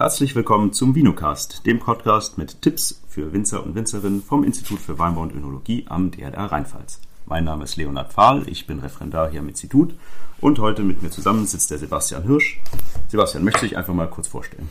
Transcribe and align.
Herzlich 0.00 0.34
willkommen 0.34 0.72
zum 0.72 0.94
Vinocast, 0.94 1.66
dem 1.66 1.78
Podcast 1.78 2.38
mit 2.38 2.62
Tipps 2.62 3.02
für 3.06 3.34
Winzer 3.34 3.62
und 3.62 3.74
Winzerinnen 3.74 4.22
vom 4.22 4.44
Institut 4.44 4.78
für 4.78 4.98
Weinbau 4.98 5.20
und 5.20 5.34
Önologie 5.34 5.84
am 5.90 6.10
DRR 6.10 6.50
Rheinpfalz. 6.50 7.02
Mein 7.26 7.44
Name 7.44 7.64
ist 7.64 7.76
Leonhard 7.76 8.10
Pfahl, 8.10 8.48
ich 8.48 8.66
bin 8.66 8.78
Referendar 8.78 9.30
hier 9.30 9.40
am 9.40 9.48
Institut 9.50 9.94
und 10.40 10.58
heute 10.58 10.84
mit 10.84 11.02
mir 11.02 11.10
zusammen 11.10 11.46
sitzt 11.46 11.70
der 11.70 11.76
Sebastian 11.76 12.22
Hirsch. 12.22 12.62
Sebastian, 13.08 13.44
möchte 13.44 13.66
ich 13.66 13.76
einfach 13.76 13.92
mal 13.92 14.08
kurz 14.08 14.26
vorstellen? 14.26 14.70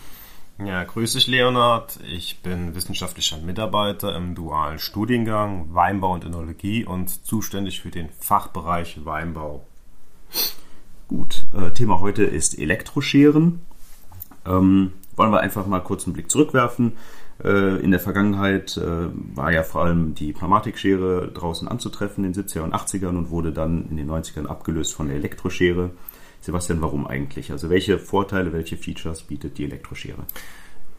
Ja, 0.65 0.83
grüß 0.83 1.13
dich, 1.13 1.27
Leonhard. 1.27 1.99
Ich 2.11 2.41
bin 2.41 2.73
wissenschaftlicher 2.73 3.37
Mitarbeiter 3.37 4.15
im 4.15 4.33
dualen 4.33 4.79
Studiengang 4.79 5.75
Weinbau 5.75 6.13
und 6.13 6.25
Önologie 6.25 6.85
und 6.85 7.23
zuständig 7.23 7.81
für 7.81 7.91
den 7.91 8.09
Fachbereich 8.19 9.05
Weinbau. 9.05 9.63
Gut, 11.07 11.45
äh, 11.53 11.69
Thema 11.69 11.99
heute 11.99 12.23
ist 12.23 12.57
Elektroscheren. 12.57 13.61
Ähm, 14.47 14.93
wollen 15.19 15.31
wir 15.31 15.41
einfach 15.41 15.67
mal 15.67 15.81
kurz 15.81 16.05
einen 16.05 16.13
Blick 16.13 16.31
zurückwerfen. 16.31 16.93
Äh, 17.43 17.81
in 17.81 17.91
der 17.91 17.99
Vergangenheit 17.99 18.77
äh, 18.77 19.09
war 19.35 19.51
ja 19.51 19.63
vor 19.63 19.83
allem 19.83 20.15
die 20.15 20.31
Pneumatikschere 20.31 21.31
draußen 21.33 21.67
anzutreffen 21.67 22.23
in 22.23 22.31
den 22.31 22.45
70er 22.45 22.61
und 22.61 22.73
80ern 22.73 23.09
und 23.17 23.29
wurde 23.29 23.51
dann 23.51 23.87
in 23.89 23.97
den 23.97 24.09
90ern 24.09 24.47
abgelöst 24.47 24.95
von 24.95 25.07
der 25.07 25.17
Elektroschere. 25.17 25.91
Sebastian, 26.39 26.81
warum 26.81 27.05
eigentlich? 27.05 27.51
Also 27.51 27.69
welche 27.69 27.99
Vorteile, 27.99 28.53
welche 28.53 28.77
Features 28.77 29.23
bietet 29.23 29.57
die 29.57 29.65
Elektroschere? 29.65 30.23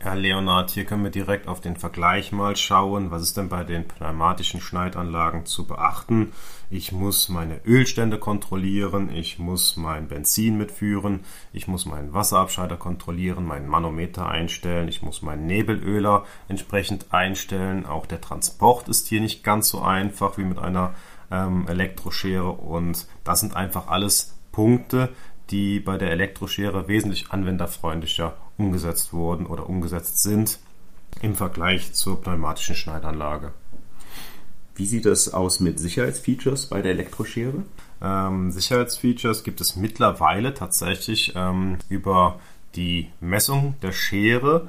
Ja, 0.03 0.15
Leonard, 0.15 0.71
hier 0.71 0.87
können 0.87 1.05
wir 1.05 1.11
direkt 1.11 1.47
auf 1.47 1.61
den 1.61 1.77
Vergleich 1.77 2.33
mal 2.33 2.57
schauen. 2.57 3.11
Was 3.11 3.21
ist 3.21 3.37
denn 3.37 3.51
bei 3.51 3.65
den 3.65 3.87
pneumatischen 3.87 4.63
Schneidanlagen 4.63 5.45
zu 5.45 5.67
beachten? 5.67 6.33
Ich 6.71 6.91
muss 6.91 7.29
meine 7.29 7.61
Ölstände 7.67 8.19
kontrollieren, 8.19 9.11
ich 9.15 9.39
muss 9.39 9.77
mein 9.77 10.09
Benzin 10.09 10.57
mitführen, 10.57 11.21
ich 11.53 11.69
muss 11.69 11.85
meinen 11.85 12.15
Wasserabscheider 12.15 12.79
kontrollieren, 12.79 13.45
meinen 13.45 13.69
Manometer 13.69 14.27
einstellen, 14.27 14.89
ich 14.89 15.03
muss 15.03 15.21
meinen 15.21 15.47
Nebelöler 15.47 16.25
entsprechend 16.49 17.13
einstellen. 17.13 17.85
Auch 17.85 18.07
der 18.07 18.23
Transport 18.23 18.89
ist 18.89 19.09
hier 19.09 19.21
nicht 19.21 19.45
ganz 19.45 19.69
so 19.69 19.83
einfach 19.83 20.39
wie 20.39 20.45
mit 20.45 20.59
einer 20.59 20.95
ähm, 21.31 21.69
Elektroschere 21.69 22.51
und 22.51 23.07
das 23.23 23.41
sind 23.41 23.55
einfach 23.55 23.89
alles 23.89 24.35
Punkte, 24.51 25.11
die 25.51 25.79
bei 25.79 25.99
der 25.99 26.11
Elektroschere 26.11 26.89
wesentlich 26.89 27.33
anwenderfreundlicher 27.33 28.37
umgesetzt 28.61 29.13
wurden 29.15 29.47
oder 29.47 29.69
umgesetzt 29.69 30.23
sind 30.23 30.59
im 31.23 31.35
Vergleich 31.35 31.93
zur 31.95 32.21
pneumatischen 32.21 32.77
Schneidanlage. 32.77 33.53
Wie 34.75 34.87
sieht 34.87 35.07
es 35.07 35.33
aus 35.33 35.61
mit 35.61 35.79
Sicherheitsfeatures 35.79 36.67
bei 36.67 36.81
der 36.83 36.93
Elektroschere? 36.93 37.65
Ähm, 38.03 38.51
Sicherheitsfeatures 38.51 39.45
gibt 39.45 39.61
es 39.61 39.77
mittlerweile 39.77 40.55
tatsächlich 40.55 41.33
ähm, 41.37 41.79
über 41.89 42.39
die 42.77 43.11
Messung 43.21 43.75
der 43.83 43.93
Schere. 43.93 44.69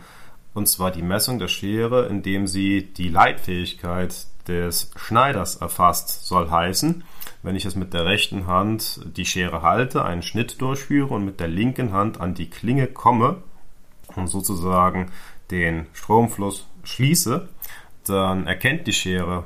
Und 0.53 0.67
zwar 0.67 0.91
die 0.91 1.03
Messung 1.03 1.39
der 1.39 1.47
Schere, 1.47 2.07
indem 2.07 2.47
sie 2.47 2.93
die 2.93 3.07
Leitfähigkeit 3.07 4.25
des 4.47 4.91
Schneiders 4.97 5.57
erfasst, 5.57 6.25
soll 6.25 6.49
heißen, 6.49 7.03
wenn 7.43 7.55
ich 7.55 7.65
es 7.65 7.75
mit 7.75 7.93
der 7.93 8.05
rechten 8.05 8.47
Hand 8.47 8.99
die 9.15 9.25
Schere 9.25 9.61
halte, 9.61 10.03
einen 10.03 10.23
Schnitt 10.23 10.59
durchführe 10.61 11.13
und 11.13 11.23
mit 11.23 11.39
der 11.39 11.47
linken 11.47 11.93
Hand 11.93 12.19
an 12.19 12.33
die 12.33 12.49
Klinge 12.49 12.87
komme 12.87 13.43
und 14.15 14.27
sozusagen 14.27 15.11
den 15.49 15.87
Stromfluss 15.93 16.67
schließe, 16.83 17.49
dann 18.05 18.47
erkennt 18.47 18.87
die 18.87 18.93
Schere 18.93 19.45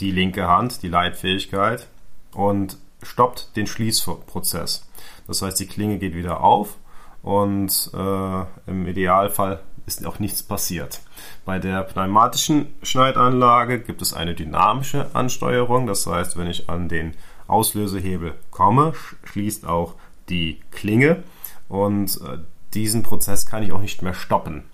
die 0.00 0.10
linke 0.10 0.48
Hand, 0.48 0.82
die 0.82 0.88
Leitfähigkeit 0.88 1.88
und 2.32 2.78
stoppt 3.02 3.56
den 3.56 3.66
Schließprozess. 3.66 4.88
Das 5.26 5.42
heißt, 5.42 5.60
die 5.60 5.66
Klinge 5.66 5.98
geht 5.98 6.14
wieder 6.14 6.42
auf 6.42 6.76
und 7.22 7.90
äh, 7.94 8.70
im 8.70 8.86
Idealfall 8.86 9.60
ist 9.86 10.04
auch 10.06 10.18
nichts 10.18 10.42
passiert. 10.42 11.00
Bei 11.44 11.58
der 11.58 11.82
pneumatischen 11.82 12.74
Schneidanlage 12.82 13.80
gibt 13.80 14.02
es 14.02 14.14
eine 14.14 14.34
dynamische 14.34 15.14
Ansteuerung. 15.14 15.86
Das 15.86 16.06
heißt, 16.06 16.36
wenn 16.38 16.46
ich 16.46 16.68
an 16.70 16.88
den 16.88 17.14
Auslösehebel 17.46 18.34
komme, 18.50 18.94
schließt 19.24 19.66
auch 19.66 19.94
die 20.28 20.60
Klinge 20.70 21.22
und 21.68 22.18
äh, 22.22 22.38
diesen 22.74 23.02
Prozess 23.02 23.46
kann 23.46 23.62
ich 23.62 23.72
auch 23.72 23.80
nicht 23.80 24.02
mehr 24.02 24.14
stoppen. 24.14 24.64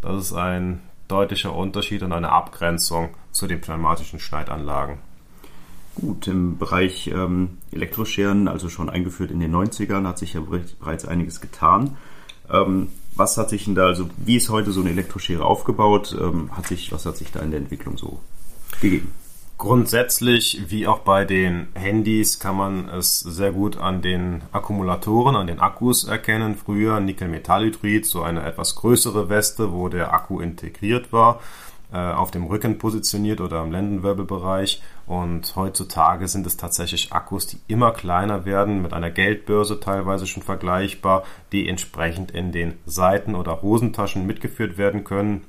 Das 0.00 0.26
ist 0.26 0.32
ein 0.32 0.80
deutlicher 1.08 1.54
Unterschied 1.54 2.02
und 2.02 2.12
eine 2.12 2.30
Abgrenzung 2.30 3.10
zu 3.32 3.46
den 3.46 3.60
pneumatischen 3.60 4.20
Schneidanlagen. 4.20 4.98
Gut, 5.96 6.28
im 6.28 6.58
Bereich 6.58 7.08
ähm, 7.08 7.58
Elektroscheren, 7.72 8.46
also 8.46 8.68
schon 8.68 8.88
eingeführt 8.88 9.32
in 9.32 9.40
den 9.40 9.52
90ern, 9.52 10.06
hat 10.06 10.18
sich 10.18 10.34
ja 10.34 10.40
bereits 10.40 11.04
einiges 11.04 11.40
getan. 11.40 11.96
Ähm, 12.48 12.88
was 13.16 13.36
hat 13.36 13.50
sich 13.50 13.64
denn 13.64 13.74
da, 13.74 13.86
also 13.86 14.08
wie 14.16 14.36
ist 14.36 14.48
heute 14.48 14.70
so 14.70 14.80
eine 14.80 14.90
Elektroschere 14.90 15.44
aufgebaut? 15.44 16.16
Ähm, 16.18 16.56
hat 16.56 16.68
sich, 16.68 16.92
was 16.92 17.04
hat 17.04 17.16
sich 17.16 17.32
da 17.32 17.40
in 17.40 17.50
der 17.50 17.58
Entwicklung 17.58 17.98
so 17.98 18.20
gegeben? 18.80 19.12
Grundsätzlich, 19.58 20.70
wie 20.70 20.86
auch 20.86 21.00
bei 21.00 21.24
den 21.24 21.66
Handys, 21.74 22.38
kann 22.38 22.54
man 22.54 22.88
es 22.90 23.18
sehr 23.18 23.50
gut 23.50 23.76
an 23.76 24.02
den 24.02 24.42
Akkumulatoren, 24.52 25.34
an 25.34 25.48
den 25.48 25.58
Akkus 25.58 26.04
erkennen. 26.04 26.54
Früher 26.54 27.00
Nickel-Metallhydrid, 27.00 28.06
so 28.06 28.22
eine 28.22 28.44
etwas 28.44 28.76
größere 28.76 29.28
Weste, 29.28 29.72
wo 29.72 29.88
der 29.88 30.14
Akku 30.14 30.38
integriert 30.38 31.12
war, 31.12 31.40
äh, 31.92 31.98
auf 31.98 32.30
dem 32.30 32.44
Rücken 32.44 32.78
positioniert 32.78 33.40
oder 33.40 33.60
im 33.64 33.72
Lendenwirbelbereich. 33.72 34.80
Und 35.08 35.56
heutzutage 35.56 36.28
sind 36.28 36.46
es 36.46 36.56
tatsächlich 36.56 37.12
Akkus, 37.12 37.48
die 37.48 37.58
immer 37.66 37.90
kleiner 37.90 38.44
werden, 38.44 38.80
mit 38.80 38.92
einer 38.92 39.10
Geldbörse 39.10 39.80
teilweise 39.80 40.28
schon 40.28 40.44
vergleichbar, 40.44 41.24
die 41.50 41.68
entsprechend 41.68 42.30
in 42.30 42.52
den 42.52 42.74
Seiten- 42.86 43.34
oder 43.34 43.60
Hosentaschen 43.60 44.24
mitgeführt 44.24 44.78
werden 44.78 45.02
können 45.02 45.42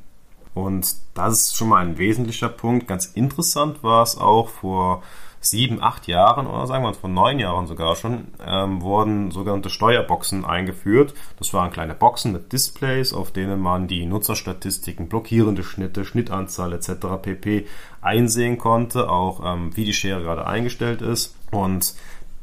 und 0.53 0.95
das 1.13 1.33
ist 1.33 1.55
schon 1.55 1.69
mal 1.69 1.85
ein 1.85 1.97
wesentlicher 1.97 2.49
Punkt. 2.49 2.87
Ganz 2.87 3.05
interessant 3.05 3.83
war 3.83 4.03
es 4.03 4.17
auch 4.17 4.49
vor 4.49 5.03
sieben, 5.41 5.81
acht 5.81 6.07
Jahren 6.07 6.47
oder 6.47 6.67
sagen 6.67 6.83
wir 6.83 6.93
vor 6.93 7.09
neun 7.09 7.39
Jahren 7.39 7.67
sogar 7.67 7.95
schon, 7.95 8.27
ähm, 8.45 8.81
wurden 8.81 9.31
sogenannte 9.31 9.69
Steuerboxen 9.69 10.43
eingeführt. 10.43 11.13
Das 11.37 11.53
waren 11.53 11.71
kleine 11.71 11.95
Boxen 11.95 12.33
mit 12.33 12.51
Displays, 12.51 13.13
auf 13.13 13.31
denen 13.31 13.59
man 13.59 13.87
die 13.87 14.05
Nutzerstatistiken, 14.05 15.07
blockierende 15.07 15.63
Schnitte, 15.63 16.03
Schnittanzahl 16.03 16.73
etc. 16.73 16.91
pp. 17.21 17.65
einsehen 18.01 18.57
konnte, 18.57 19.09
auch 19.09 19.41
ähm, 19.45 19.75
wie 19.75 19.85
die 19.85 19.93
Schere 19.93 20.21
gerade 20.21 20.45
eingestellt 20.45 21.01
ist. 21.01 21.35
Und 21.51 21.95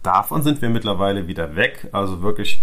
davon 0.02 0.42
sind 0.42 0.62
wir 0.62 0.70
mittlerweile 0.70 1.26
wieder 1.26 1.54
weg. 1.54 1.88
Also 1.92 2.22
wirklich 2.22 2.62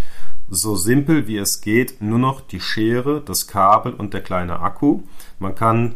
so 0.54 0.76
simpel 0.76 1.28
wie 1.28 1.38
es 1.38 1.62
geht, 1.62 2.02
nur 2.02 2.20
noch 2.20 2.42
die 2.42 2.60
Schere, 2.60 3.22
das 3.22 3.48
Kabel 3.48 3.94
und 3.94 4.14
der 4.14 4.22
kleine 4.22 4.60
Akku. 4.60 5.02
Man 5.40 5.56
kann 5.56 5.96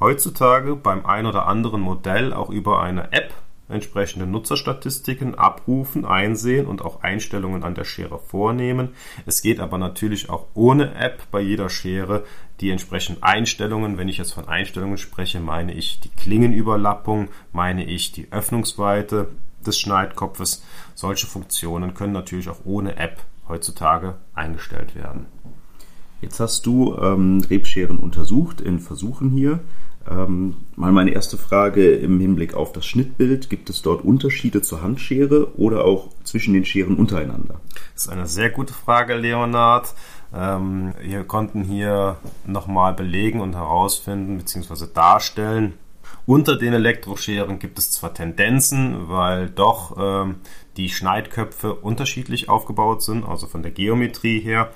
heutzutage 0.00 0.76
beim 0.76 1.06
ein 1.06 1.26
oder 1.26 1.46
anderen 1.46 1.80
Modell 1.80 2.32
auch 2.32 2.50
über 2.50 2.82
eine 2.82 3.12
App 3.12 3.34
entsprechende 3.68 4.26
Nutzerstatistiken 4.26 5.34
abrufen, 5.34 6.04
einsehen 6.04 6.66
und 6.66 6.82
auch 6.82 7.02
Einstellungen 7.02 7.64
an 7.64 7.74
der 7.74 7.84
Schere 7.84 8.18
vornehmen. 8.18 8.90
Es 9.24 9.42
geht 9.42 9.60
aber 9.60 9.78
natürlich 9.78 10.28
auch 10.28 10.46
ohne 10.54 10.94
App 10.94 11.22
bei 11.30 11.40
jeder 11.40 11.70
Schere 11.70 12.24
die 12.60 12.70
entsprechenden 12.70 13.22
Einstellungen. 13.22 13.98
Wenn 13.98 14.08
ich 14.08 14.18
jetzt 14.18 14.34
von 14.34 14.46
Einstellungen 14.46 14.98
spreche, 14.98 15.40
meine 15.40 15.72
ich 15.72 16.00
die 16.00 16.10
Klingenüberlappung, 16.10 17.28
meine 17.52 17.84
ich 17.84 18.12
die 18.12 18.30
Öffnungsweite 18.30 19.28
des 19.66 19.78
Schneidkopfes. 19.78 20.62
Solche 20.94 21.26
Funktionen 21.26 21.94
können 21.94 22.12
natürlich 22.12 22.48
auch 22.48 22.60
ohne 22.64 22.96
App 22.96 23.22
heutzutage 23.48 24.16
eingestellt 24.34 24.94
werden. 24.94 25.26
Jetzt 26.20 26.38
hast 26.38 26.66
du 26.66 26.96
ähm, 26.96 27.44
Rebscheren 27.48 27.98
untersucht 27.98 28.60
in 28.60 28.78
Versuchen 28.78 29.30
hier. 29.30 29.60
Ähm, 30.08 30.56
mal 30.76 30.92
meine 30.92 31.12
erste 31.12 31.36
Frage 31.36 31.92
im 31.92 32.18
Hinblick 32.20 32.54
auf 32.54 32.72
das 32.72 32.86
Schnittbild. 32.86 33.50
Gibt 33.50 33.70
es 33.70 33.82
dort 33.82 34.04
Unterschiede 34.04 34.62
zur 34.62 34.82
Handschere 34.82 35.58
oder 35.58 35.84
auch 35.84 36.08
zwischen 36.24 36.54
den 36.54 36.64
Scheren 36.64 36.96
untereinander? 36.96 37.60
Das 37.94 38.06
ist 38.06 38.08
eine 38.12 38.26
sehr 38.26 38.50
gute 38.50 38.72
Frage, 38.72 39.14
Leonard. 39.14 39.94
Ähm, 40.34 40.94
wir 41.00 41.24
konnten 41.24 41.62
hier 41.62 42.16
nochmal 42.46 42.94
belegen 42.94 43.40
und 43.40 43.54
herausfinden 43.54 44.38
bzw. 44.38 44.86
darstellen, 44.92 45.74
unter 46.26 46.56
den 46.56 46.72
Elektroscheren 46.72 47.58
gibt 47.58 47.78
es 47.78 47.90
zwar 47.90 48.14
Tendenzen, 48.14 49.08
weil 49.08 49.50
doch 49.50 49.96
ähm, 49.98 50.36
die 50.76 50.88
Schneidköpfe 50.88 51.74
unterschiedlich 51.74 52.48
aufgebaut 52.48 53.02
sind, 53.02 53.24
also 53.24 53.46
von 53.46 53.62
der 53.62 53.72
Geometrie 53.72 54.40
her. 54.40 54.70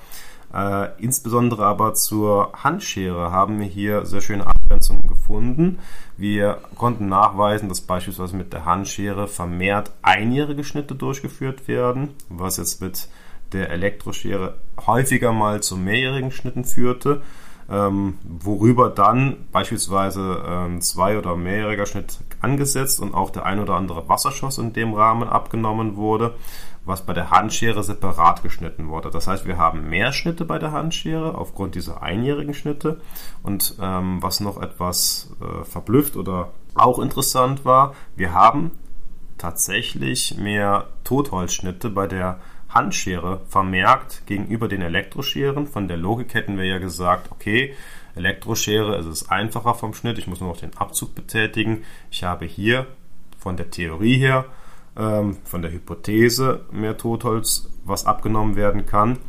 Äh, 0.53 0.89
insbesondere 1.01 1.65
aber 1.65 1.93
zur 1.93 2.51
Handschere 2.63 3.31
haben 3.31 3.59
wir 3.59 3.67
hier 3.67 4.05
sehr 4.05 4.21
schöne 4.21 4.47
Abgrenzungen 4.47 5.07
gefunden. 5.07 5.79
Wir 6.15 6.59
konnten 6.75 7.07
nachweisen, 7.07 7.69
dass 7.69 7.81
beispielsweise 7.81 8.35
mit 8.35 8.53
der 8.53 8.65
Handschere 8.65 9.27
vermehrt 9.27 9.91
einjährige 10.01 10.63
Schnitte 10.63 10.95
durchgeführt 10.95 11.67
werden, 11.67 12.09
was 12.29 12.57
jetzt 12.57 12.81
mit 12.81 13.09
der 13.53 13.69
Elektroschere 13.69 14.55
häufiger 14.85 15.31
mal 15.31 15.61
zu 15.61 15.77
mehrjährigen 15.77 16.31
Schnitten 16.31 16.65
führte 16.65 17.21
ähm, 17.69 18.15
worüber 18.23 18.89
dann 18.89 19.47
beispielsweise 19.51 20.43
ähm, 20.47 20.81
zwei- 20.81 21.17
oder 21.17 21.35
mehrjähriger 21.35 21.85
Schnitt 21.85 22.19
angesetzt 22.41 22.99
und 23.01 23.13
auch 23.13 23.29
der 23.29 23.45
ein 23.45 23.59
oder 23.59 23.75
andere 23.75 24.07
Wasserschuss 24.07 24.57
in 24.57 24.73
dem 24.73 24.93
Rahmen 24.93 25.27
abgenommen 25.27 25.97
wurde, 25.97 26.35
was 26.85 27.05
bei 27.05 27.13
der 27.13 27.31
Handschere 27.31 27.83
separat 27.83 28.43
geschnitten 28.43 28.87
wurde. 28.87 29.09
Das 29.09 29.27
heißt, 29.27 29.45
wir 29.45 29.57
haben 29.57 29.89
mehr 29.89 30.13
Schnitte 30.13 30.45
bei 30.45 30.59
der 30.59 30.71
Handschere 30.71 31.35
aufgrund 31.35 31.75
dieser 31.75 32.01
einjährigen 32.01 32.53
Schnitte. 32.53 33.01
Und 33.43 33.75
ähm, 33.81 34.21
was 34.21 34.39
noch 34.39 34.61
etwas 34.61 35.35
äh, 35.41 35.65
verblüfft 35.65 36.15
oder 36.15 36.51
auch 36.75 36.99
interessant 36.99 37.65
war, 37.65 37.93
wir 38.15 38.33
haben 38.33 38.71
tatsächlich 39.37 40.37
mehr 40.37 40.87
Totholzschnitte 41.03 41.89
bei 41.89 42.07
der 42.07 42.39
Handschere 42.69 43.41
vermerkt 43.47 44.23
gegenüber 44.25 44.67
den 44.67 44.81
Elektroscheren. 44.81 45.67
Von 45.67 45.87
der 45.87 45.97
Logik 45.97 46.33
hätten 46.33 46.57
wir 46.57 46.65
ja 46.65 46.77
gesagt, 46.77 47.31
okay, 47.31 47.73
Elektroschere 48.15 48.95
es 48.97 49.05
ist 49.05 49.31
einfacher 49.31 49.75
vom 49.75 49.93
Schnitt, 49.93 50.17
ich 50.17 50.27
muss 50.27 50.39
nur 50.39 50.49
noch 50.49 50.59
den 50.59 50.75
Abzug 50.75 51.15
betätigen. 51.15 51.83
Ich 52.11 52.23
habe 52.23 52.45
hier 52.45 52.87
von 53.37 53.57
der 53.57 53.69
Theorie 53.69 54.17
her, 54.17 54.45
ähm, 54.97 55.37
von 55.43 55.61
der 55.61 55.71
Hypothese 55.71 56.65
mehr 56.71 56.97
Totholz, 56.97 57.69
was 57.85 58.05
abgenommen 58.05 58.55
werden 58.55 58.85
kann. 58.85 59.19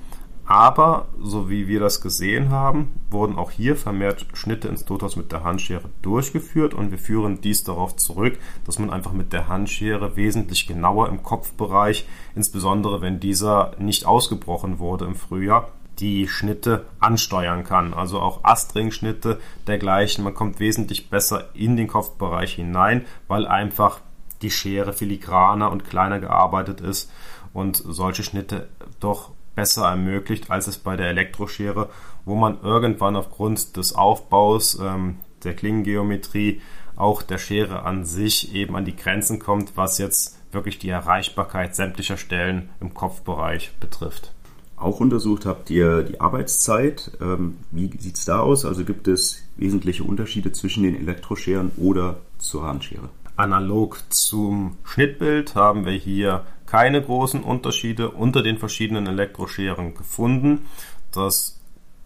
Aber, 0.50 1.08
so 1.20 1.50
wie 1.50 1.68
wir 1.68 1.78
das 1.78 2.00
gesehen 2.00 2.48
haben, 2.48 2.98
wurden 3.10 3.36
auch 3.36 3.50
hier 3.50 3.76
vermehrt 3.76 4.24
Schnitte 4.32 4.68
ins 4.68 4.86
Totholz 4.86 5.14
mit 5.14 5.30
der 5.30 5.44
Handschere 5.44 5.90
durchgeführt 6.00 6.72
und 6.72 6.90
wir 6.90 6.98
führen 6.98 7.42
dies 7.42 7.64
darauf 7.64 7.96
zurück, 7.96 8.38
dass 8.64 8.78
man 8.78 8.88
einfach 8.88 9.12
mit 9.12 9.34
der 9.34 9.48
Handschere 9.48 10.16
wesentlich 10.16 10.66
genauer 10.66 11.10
im 11.10 11.22
Kopfbereich, 11.22 12.08
insbesondere 12.34 13.02
wenn 13.02 13.20
dieser 13.20 13.72
nicht 13.78 14.06
ausgebrochen 14.06 14.78
wurde 14.78 15.04
im 15.04 15.16
Frühjahr, 15.16 15.68
die 15.98 16.28
Schnitte 16.28 16.86
ansteuern 16.98 17.62
kann. 17.62 17.92
Also 17.92 18.18
auch 18.18 18.42
Astring-Schnitte 18.42 19.40
dergleichen. 19.66 20.24
Man 20.24 20.32
kommt 20.32 20.60
wesentlich 20.60 21.10
besser 21.10 21.50
in 21.52 21.76
den 21.76 21.88
Kopfbereich 21.88 22.54
hinein, 22.54 23.04
weil 23.26 23.46
einfach 23.46 24.00
die 24.40 24.50
Schere 24.50 24.94
filigraner 24.94 25.70
und 25.70 25.84
kleiner 25.84 26.20
gearbeitet 26.20 26.80
ist 26.80 27.10
und 27.52 27.76
solche 27.76 28.22
Schnitte 28.22 28.68
doch 28.98 29.32
besser 29.58 29.86
ermöglicht, 29.86 30.52
als 30.52 30.68
es 30.68 30.78
bei 30.78 30.96
der 30.96 31.08
Elektroschere, 31.08 31.88
wo 32.24 32.36
man 32.36 32.62
irgendwann 32.62 33.16
aufgrund 33.16 33.76
des 33.76 33.92
Aufbaus, 33.92 34.78
ähm, 34.80 35.16
der 35.42 35.54
Klingengeometrie, 35.54 36.60
auch 36.94 37.22
der 37.22 37.38
Schere 37.38 37.82
an 37.82 38.04
sich 38.04 38.54
eben 38.54 38.76
an 38.76 38.84
die 38.84 38.94
Grenzen 38.94 39.40
kommt, 39.40 39.76
was 39.76 39.98
jetzt 39.98 40.38
wirklich 40.52 40.78
die 40.78 40.90
Erreichbarkeit 40.90 41.74
sämtlicher 41.74 42.16
Stellen 42.16 42.68
im 42.80 42.94
Kopfbereich 42.94 43.72
betrifft. 43.80 44.32
Auch 44.76 45.00
untersucht 45.00 45.44
habt 45.44 45.70
ihr 45.70 46.04
die 46.04 46.20
Arbeitszeit. 46.20 47.10
Ähm, 47.20 47.56
wie 47.72 47.90
sieht 47.98 48.16
es 48.16 48.26
da 48.26 48.38
aus? 48.38 48.64
Also 48.64 48.84
gibt 48.84 49.08
es 49.08 49.42
wesentliche 49.56 50.04
Unterschiede 50.04 50.52
zwischen 50.52 50.84
den 50.84 50.94
Elektroscheren 50.94 51.72
oder 51.78 52.18
zur 52.38 52.62
Handschere? 52.62 53.08
Analog 53.38 54.02
zum 54.08 54.78
Schnittbild 54.82 55.54
haben 55.54 55.86
wir 55.86 55.92
hier 55.92 56.44
keine 56.66 57.00
großen 57.00 57.42
Unterschiede 57.42 58.10
unter 58.10 58.42
den 58.42 58.58
verschiedenen 58.58 59.06
Elektroscheren 59.06 59.94
gefunden. 59.94 60.66
Das 61.12 61.60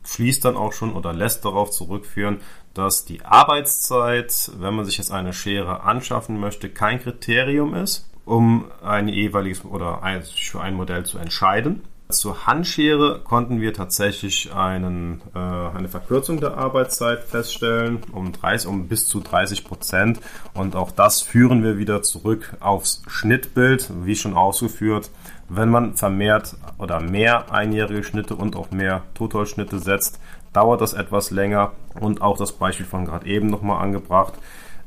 schließt 0.05 0.45
dann 0.45 0.57
auch 0.57 0.75
schon 0.75 0.93
oder 0.93 1.15
lässt 1.15 1.45
darauf 1.45 1.71
zurückführen, 1.71 2.41
dass 2.75 3.07
die 3.07 3.25
Arbeitszeit, 3.25 4.51
wenn 4.59 4.75
man 4.75 4.85
sich 4.85 4.99
jetzt 4.99 5.11
eine 5.11 5.33
Schere 5.33 5.85
anschaffen 5.85 6.39
möchte, 6.39 6.69
kein 6.69 7.01
Kriterium 7.01 7.75
ist, 7.75 8.11
um 8.27 8.67
ein 8.83 9.09
jeweiliges 9.09 9.65
oder 9.65 10.03
für 10.37 10.61
ein 10.61 10.75
Modell 10.75 11.07
zu 11.07 11.19
entscheiden. 11.19 11.83
Zur 12.13 12.47
Handschere 12.47 13.21
konnten 13.25 13.61
wir 13.61 13.73
tatsächlich 13.73 14.55
einen, 14.55 15.23
äh, 15.35 15.39
eine 15.39 15.89
Verkürzung 15.89 16.41
der 16.41 16.57
Arbeitszeit 16.57 17.25
feststellen, 17.25 17.99
um, 18.13 18.33
30, 18.33 18.69
um 18.69 18.87
bis 18.87 19.09
zu 19.09 19.21
30 19.21 19.65
Prozent. 19.65 20.21
Und 20.55 20.77
auch 20.77 20.91
das 20.91 21.23
führen 21.23 21.65
wir 21.65 21.79
wieder 21.79 22.03
zurück 22.03 22.57
aufs 22.61 23.03
Schnittbild, 23.07 23.91
wie 24.05 24.15
schon 24.15 24.35
ausgeführt. 24.35 25.11
Wenn 25.49 25.71
man 25.71 25.95
vermehrt 25.95 26.55
oder 26.79 27.01
mehr 27.01 27.51
einjährige 27.53 28.05
Schnitte 28.05 28.37
und 28.37 28.57
auch 28.57 28.71
mehr 28.71 29.03
Totholzschnitte 29.15 29.79
setzt, 29.79 30.21
dauert 30.53 30.81
das 30.81 30.93
etwas 30.93 31.31
länger. 31.31 31.73
Und 31.99 32.21
auch 32.21 32.37
das 32.37 32.53
Beispiel 32.53 32.87
von 32.87 33.07
gerade 33.07 33.27
eben 33.27 33.49
nochmal 33.49 33.83
angebracht. 33.83 34.35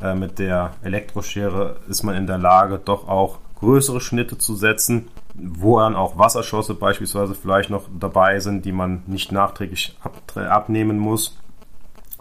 Äh, 0.01 0.13
mit 0.13 0.37
der 0.39 0.73
Elektroschere 0.83 1.77
ist 1.89 2.03
man 2.03 2.15
in 2.15 2.27
der 2.27 2.37
Lage, 2.37 2.79
doch 2.83 3.07
auch 3.07 3.39
größere 3.59 3.99
Schnitte 3.99 4.37
zu 4.37 4.55
setzen 4.55 5.07
wo 5.37 5.79
dann 5.79 5.95
auch 5.95 6.17
Wasserschosse 6.17 6.73
beispielsweise 6.73 7.35
vielleicht 7.35 7.69
noch 7.69 7.83
dabei 7.99 8.39
sind, 8.39 8.65
die 8.65 8.71
man 8.71 9.03
nicht 9.07 9.31
nachträglich 9.31 9.97
ab, 10.01 10.21
abnehmen 10.35 10.97
muss, 10.97 11.37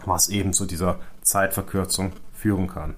was 0.05 0.29
eben 0.29 0.53
zu 0.53 0.65
dieser 0.65 0.99
Zeitverkürzung 1.21 2.11
führen 2.33 2.67
kann. 2.67 2.95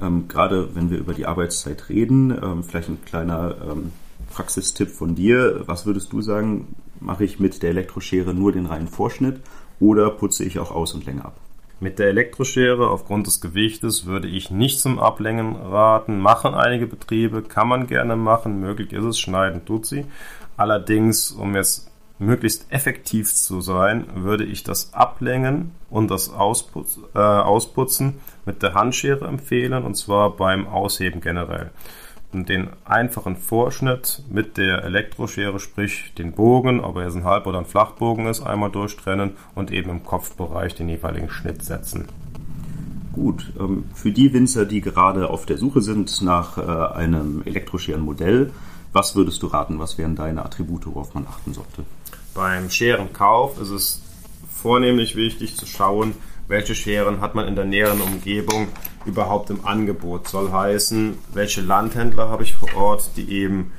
Ähm, 0.00 0.28
gerade 0.28 0.74
wenn 0.74 0.90
wir 0.90 0.98
über 0.98 1.14
die 1.14 1.26
Arbeitszeit 1.26 1.88
reden, 1.88 2.30
ähm, 2.30 2.64
vielleicht 2.64 2.88
ein 2.88 3.04
kleiner 3.04 3.56
ähm, 3.70 3.92
Praxistipp 4.32 4.90
von 4.90 5.14
dir. 5.14 5.62
Was 5.66 5.86
würdest 5.86 6.12
du 6.12 6.22
sagen, 6.22 6.74
mache 7.00 7.24
ich 7.24 7.40
mit 7.40 7.62
der 7.62 7.70
Elektroschere 7.70 8.34
nur 8.34 8.52
den 8.52 8.66
reinen 8.66 8.88
Vorschnitt 8.88 9.40
oder 9.80 10.10
putze 10.10 10.44
ich 10.44 10.58
auch 10.58 10.70
aus 10.70 10.94
und 10.94 11.04
länger 11.06 11.26
ab? 11.26 11.40
Mit 11.80 12.00
der 12.00 12.08
Elektroschere 12.08 12.90
aufgrund 12.90 13.28
des 13.28 13.40
Gewichtes 13.40 14.04
würde 14.04 14.26
ich 14.26 14.50
nicht 14.50 14.80
zum 14.80 14.98
Ablängen 14.98 15.54
raten. 15.54 16.18
Machen 16.18 16.54
einige 16.54 16.88
Betriebe, 16.88 17.42
kann 17.42 17.68
man 17.68 17.86
gerne 17.86 18.16
machen. 18.16 18.58
Möglich 18.58 18.92
ist 18.92 19.04
es, 19.04 19.18
schneiden 19.18 19.64
tut 19.64 19.86
sie. 19.86 20.04
Allerdings, 20.56 21.30
um 21.30 21.54
jetzt 21.54 21.88
möglichst 22.18 22.72
effektiv 22.72 23.32
zu 23.32 23.60
sein, 23.60 24.06
würde 24.14 24.44
ich 24.44 24.64
das 24.64 24.92
Ablängen 24.92 25.72
und 25.88 26.10
das 26.10 26.30
Ausputz, 26.30 26.98
äh, 27.14 27.18
Ausputzen 27.18 28.14
mit 28.44 28.62
der 28.62 28.74
Handschere 28.74 29.26
empfehlen 29.28 29.84
und 29.84 29.94
zwar 29.94 30.36
beim 30.36 30.66
Ausheben 30.66 31.20
generell 31.20 31.70
den 32.32 32.68
einfachen 32.84 33.36
Vorschnitt 33.36 34.22
mit 34.30 34.58
der 34.58 34.84
Elektroschere, 34.84 35.58
sprich 35.58 36.12
den 36.18 36.32
Bogen, 36.32 36.80
ob 36.80 36.96
er 36.96 37.04
jetzt 37.04 37.16
ein 37.16 37.24
Halb- 37.24 37.46
oder 37.46 37.58
ein 37.58 37.64
Flachbogen 37.64 38.26
ist, 38.26 38.42
einmal 38.42 38.70
durchtrennen 38.70 39.32
und 39.54 39.70
eben 39.70 39.90
im 39.90 40.04
Kopfbereich 40.04 40.74
den 40.74 40.88
jeweiligen 40.88 41.30
Schnitt 41.30 41.64
setzen. 41.64 42.06
Gut, 43.12 43.52
ähm, 43.58 43.86
für 43.94 44.12
die 44.12 44.32
Winzer, 44.32 44.66
die 44.66 44.80
gerade 44.80 45.30
auf 45.30 45.46
der 45.46 45.58
Suche 45.58 45.80
sind 45.80 46.22
nach 46.22 46.58
äh, 46.58 46.94
einem 46.94 47.42
Elektroscherenmodell, 47.44 48.52
was 48.92 49.16
würdest 49.16 49.42
du 49.42 49.48
raten? 49.48 49.78
Was 49.78 49.98
wären 49.98 50.16
deine 50.16 50.44
Attribute, 50.44 50.86
worauf 50.86 51.14
man 51.14 51.26
achten 51.26 51.52
sollte? 51.52 51.84
Beim 52.34 52.70
Scherenkauf 52.70 53.60
ist 53.60 53.70
es 53.70 54.02
vornehmlich 54.50 55.16
wichtig 55.16 55.56
zu 55.56 55.66
schauen, 55.66 56.14
welche 56.48 56.74
Scheren 56.74 57.20
hat 57.20 57.34
man 57.34 57.46
in 57.46 57.54
der 57.54 57.66
näheren 57.66 58.00
Umgebung 58.00 58.68
überhaupt 59.04 59.50
im 59.50 59.64
Angebot. 59.64 60.28
Soll 60.28 60.50
heißen, 60.50 61.16
welche 61.32 61.60
Landhändler 61.60 62.28
habe 62.28 62.42
ich 62.42 62.54
vor 62.54 62.74
Ort, 62.74 63.10
die 63.16 63.30
eben, 63.30 63.72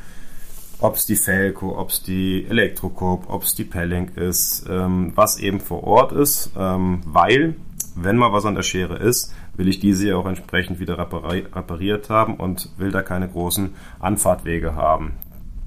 ob 0.80 0.96
es 0.96 1.06
die 1.06 1.16
Felco, 1.16 1.78
ob 1.78 1.90
es 1.90 2.04
die 2.04 2.46
Elektrocoop, 2.48 3.30
ob 3.30 3.44
es 3.44 3.56
die 3.56 3.66
Pelling 3.66 4.10
ist, 4.16 4.66
ähm, 4.70 5.12
was 5.16 5.40
eben 5.40 5.60
vor 5.60 5.84
Ort 5.84 6.12
ist, 6.12 6.52
ähm, 6.58 7.02
weil, 7.06 7.56
wenn 7.96 8.18
mal 8.18 8.32
was 8.32 8.46
an 8.46 8.56
der 8.56 8.64
Schere 8.64 8.98
ist, 8.98 9.34
will 9.56 9.68
ich 9.68 9.80
diese 9.80 10.08
ja 10.08 10.16
auch 10.16 10.26
entsprechend 10.26 10.80
wieder 10.80 10.98
repariert 10.98 12.10
haben 12.10 12.36
und 12.36 12.70
will 12.78 12.92
da 12.92 13.02
keine 13.02 13.28
großen 13.28 13.76
Anfahrtwege 14.00 14.76
haben. 14.76 15.14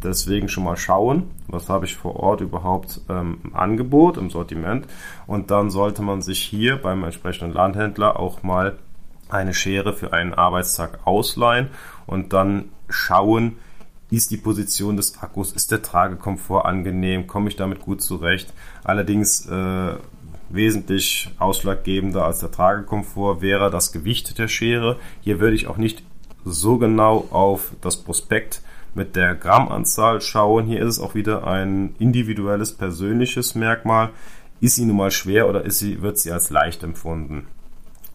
Deswegen 0.03 0.49
schon 0.49 0.65
mal 0.65 0.77
schauen, 0.77 1.31
was 1.47 1.69
habe 1.69 1.87
ich 1.87 1.97
vor 1.97 2.17
Ort 2.17 2.41
überhaupt 2.41 3.01
ähm, 3.09 3.39
im 3.45 3.55
Angebot, 3.55 4.17
im 4.17 4.31
Sortiment. 4.31 4.87
Und 5.27 5.51
dann 5.51 5.71
sollte 5.71 6.03
man 6.03 6.23
sich 6.23 6.41
hier 6.41 6.77
beim 6.77 7.05
entsprechenden 7.05 7.53
Landhändler 7.53 8.19
auch 8.19 8.43
mal 8.43 8.79
eine 9.29 9.55
Schere 9.55 9.95
für 9.95 10.13
einen 10.13 10.35
Arbeitstag 10.35 11.01
ausleihen 11.07 11.69
und 12.07 12.33
dann 12.33 12.67
schauen, 12.89 13.57
ist 14.11 14.31
die 14.31 14.37
Position 14.37 14.99
des 14.99 15.23
Akkus, 15.23 15.53
ist 15.53 15.71
der 15.71 15.81
Tragekomfort 15.81 16.67
angenehm, 16.67 17.27
komme 17.27 17.49
ich 17.49 17.57
damit 17.57 17.81
gut 17.81 18.03
zurecht. 18.03 18.53
Allerdings 18.85 19.47
äh, 19.47 19.95
wesentlich 20.51 21.35
ausschlaggebender 21.39 22.25
als 22.25 22.41
der 22.41 22.51
Tragekomfort 22.51 23.41
wäre 23.41 23.71
das 23.71 23.91
Gewicht 23.91 24.39
der 24.39 24.49
Schere. 24.49 24.99
Hier 25.23 25.41
würde 25.41 25.57
ich 25.57 25.67
auch 25.67 25.79
nicht 25.79 26.03
so 26.45 26.77
genau 26.77 27.27
auf 27.31 27.73
das 27.81 27.97
Prospekt 27.97 28.61
mit 28.95 29.17
der 29.17 29.35
Grammanzahl 29.35 30.21
schauen. 30.21 30.67
Hier 30.67 30.81
ist 30.81 30.97
es 30.97 31.01
auch 31.01 31.15
wieder 31.15 31.47
ein 31.47 31.95
individuelles, 31.99 32.73
persönliches 32.75 33.55
Merkmal. 33.55 34.11
Ist 34.61 34.77
sie 34.77 34.85
nun 34.85 34.97
mal 34.97 35.11
schwer 35.11 35.49
oder 35.49 35.65
ist 35.65 35.79
sie, 35.79 36.03
wird 36.03 36.19
sie 36.19 36.31
als 36.31 36.51
leicht 36.51 36.83
empfunden? 36.83 37.47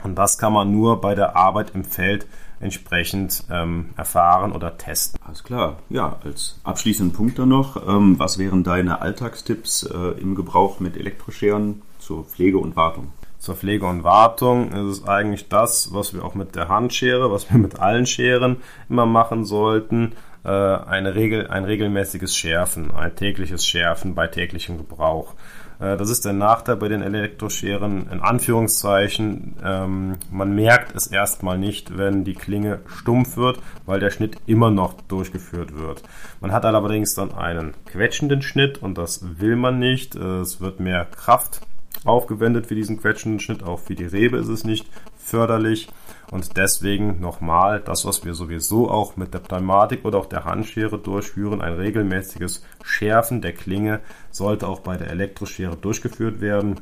Und 0.03 0.15
das 0.15 0.37
kann 0.37 0.53
man 0.53 0.71
nur 0.71 1.01
bei 1.01 1.15
der 1.15 1.35
Arbeit 1.35 1.71
im 1.73 1.83
Feld 1.83 2.27
entsprechend 2.59 3.43
ähm, 3.51 3.89
erfahren 3.97 4.51
oder 4.51 4.77
testen. 4.77 5.19
Alles 5.25 5.43
klar. 5.43 5.77
Ja, 5.89 6.17
als 6.23 6.59
abschließenden 6.63 7.15
Punkt 7.15 7.37
dann 7.37 7.49
noch, 7.49 7.87
ähm, 7.87 8.17
was 8.17 8.37
wären 8.37 8.63
deine 8.63 9.01
Alltagstipps 9.01 9.83
äh, 9.83 10.19
im 10.19 10.35
Gebrauch 10.35 10.79
mit 10.79 10.97
Elektroscheren 10.97 11.81
zur 11.99 12.23
Pflege 12.25 12.57
und 12.57 12.75
Wartung? 12.75 13.11
Zur 13.39 13.55
Pflege 13.55 13.85
und 13.85 14.03
Wartung 14.03 14.71
ist 14.71 14.99
es 14.99 15.07
eigentlich 15.07 15.47
das, 15.49 15.93
was 15.93 16.13
wir 16.13 16.25
auch 16.25 16.33
mit 16.33 16.55
der 16.55 16.69
Handschere, 16.69 17.31
was 17.31 17.51
wir 17.51 17.59
mit 17.59 17.79
allen 17.79 18.07
Scheren 18.07 18.57
immer 18.89 19.05
machen 19.05 19.45
sollten. 19.45 20.13
Äh, 20.47 20.49
eine 20.49 21.13
Regel, 21.13 21.47
ein 21.47 21.65
regelmäßiges 21.65 22.35
Schärfen, 22.35 22.91
ein 22.91 23.15
tägliches 23.15 23.67
Schärfen 23.67 24.15
bei 24.15 24.27
täglichem 24.27 24.77
Gebrauch. 24.77 25.35
Äh, 25.79 25.97
das 25.97 26.09
ist 26.09 26.25
der 26.25 26.33
Nachteil 26.33 26.77
bei 26.77 26.87
den 26.87 27.01
Elektroscheren, 27.01 28.09
in 28.09 28.21
Anführungszeichen. 28.21 29.57
Ähm, 29.63 30.13
man 30.31 30.55
merkt 30.55 30.95
es 30.95 31.07
erstmal 31.07 31.57
nicht, 31.57 31.97
wenn 31.97 32.23
die 32.23 32.33
Klinge 32.33 32.79
stumpf 32.87 33.37
wird, 33.37 33.59
weil 33.85 33.99
der 33.99 34.09
Schnitt 34.09 34.37
immer 34.45 34.71
noch 34.71 34.93
durchgeführt 35.01 35.77
wird. 35.77 36.01
Man 36.39 36.51
hat 36.51 36.65
allerdings 36.65 37.13
dann 37.13 37.33
einen 37.33 37.73
quetschenden 37.85 38.41
Schnitt 38.41 38.81
und 38.81 38.97
das 38.97 39.39
will 39.39 39.57
man 39.57 39.79
nicht. 39.79 40.15
Äh, 40.15 40.39
es 40.39 40.61
wird 40.61 40.79
mehr 40.79 41.05
Kraft 41.05 41.61
aufgewendet 42.05 42.67
für 42.67 42.75
diesen 42.75 42.99
quetschenden 42.99 43.39
Schnitt, 43.39 43.63
auch 43.63 43.79
für 43.79 43.95
die 43.95 44.05
Rebe 44.05 44.37
ist 44.37 44.47
es 44.47 44.63
nicht 44.63 44.87
förderlich. 45.17 45.87
Und 46.31 46.57
deswegen 46.57 47.19
nochmal 47.19 47.79
das, 47.79 48.05
was 48.05 48.25
wir 48.25 48.33
sowieso 48.33 48.89
auch 48.89 49.15
mit 49.15 49.33
der 49.33 49.39
Pneumatik 49.39 50.03
oder 50.03 50.17
auch 50.17 50.25
der 50.25 50.45
Handschere 50.45 50.97
durchführen, 50.97 51.61
ein 51.61 51.73
regelmäßiges 51.73 52.65
Schärfen 52.83 53.41
der 53.41 53.53
Klinge 53.53 54.01
sollte 54.31 54.67
auch 54.67 54.81
bei 54.81 54.97
der 54.97 55.09
Elektroschere 55.09 55.77
durchgeführt 55.77 56.41
werden. 56.41 56.81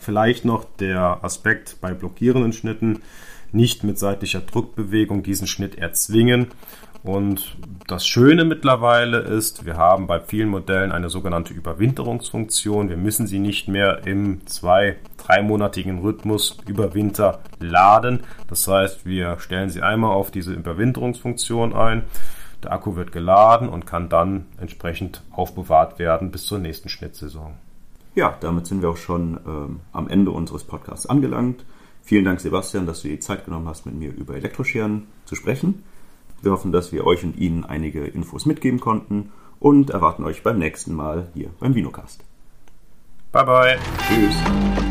Vielleicht 0.00 0.44
noch 0.44 0.64
der 0.78 1.24
Aspekt 1.24 1.78
bei 1.80 1.94
blockierenden 1.94 2.52
Schnitten, 2.52 3.02
nicht 3.52 3.82
mit 3.82 3.98
seitlicher 3.98 4.40
Druckbewegung 4.40 5.22
diesen 5.22 5.46
Schnitt 5.46 5.78
erzwingen 5.78 6.48
und 7.06 7.56
das 7.86 8.06
Schöne 8.06 8.44
mittlerweile 8.44 9.18
ist, 9.18 9.64
wir 9.64 9.76
haben 9.76 10.06
bei 10.08 10.18
vielen 10.18 10.48
Modellen 10.48 10.90
eine 10.90 11.08
sogenannte 11.08 11.54
Überwinterungsfunktion. 11.54 12.88
Wir 12.88 12.96
müssen 12.96 13.26
sie 13.28 13.38
nicht 13.38 13.68
mehr 13.68 14.06
im 14.06 14.44
zwei-, 14.46 14.96
dreimonatigen 15.16 16.00
Rhythmus 16.00 16.58
über 16.66 16.94
Winter 16.94 17.40
laden. 17.60 18.20
Das 18.48 18.66
heißt, 18.66 19.06
wir 19.06 19.38
stellen 19.38 19.70
sie 19.70 19.82
einmal 19.82 20.12
auf 20.12 20.32
diese 20.32 20.52
Überwinterungsfunktion 20.52 21.74
ein. 21.74 22.02
Der 22.64 22.72
Akku 22.72 22.96
wird 22.96 23.12
geladen 23.12 23.68
und 23.68 23.86
kann 23.86 24.08
dann 24.08 24.46
entsprechend 24.60 25.22
aufbewahrt 25.30 26.00
werden 26.00 26.32
bis 26.32 26.46
zur 26.46 26.58
nächsten 26.58 26.88
Schnittsaison. 26.88 27.54
Ja, 28.16 28.36
damit 28.40 28.66
sind 28.66 28.82
wir 28.82 28.88
auch 28.88 28.96
schon 28.96 29.38
ähm, 29.46 29.80
am 29.92 30.08
Ende 30.08 30.32
unseres 30.32 30.64
Podcasts 30.64 31.06
angelangt. 31.06 31.64
Vielen 32.02 32.24
Dank, 32.24 32.40
Sebastian, 32.40 32.86
dass 32.86 33.02
du 33.02 33.08
die 33.08 33.20
Zeit 33.20 33.44
genommen 33.44 33.68
hast, 33.68 33.84
mit 33.84 33.94
mir 33.94 34.12
über 34.12 34.34
Elektroscheren 34.34 35.06
zu 35.24 35.34
sprechen. 35.34 35.84
Wir 36.46 36.52
hoffen, 36.52 36.70
dass 36.70 36.92
wir 36.92 37.04
euch 37.04 37.24
und 37.24 37.36
Ihnen 37.36 37.64
einige 37.64 38.04
Infos 38.04 38.46
mitgeben 38.46 38.78
konnten 38.78 39.32
und 39.58 39.90
erwarten 39.90 40.22
euch 40.22 40.44
beim 40.44 40.60
nächsten 40.60 40.94
Mal 40.94 41.26
hier 41.34 41.50
beim 41.58 41.74
Vinocast. 41.74 42.22
Bye 43.32 43.44
bye. 43.44 43.78
Tschüss. 44.08 44.85